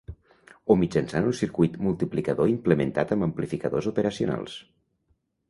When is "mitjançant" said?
0.83-1.27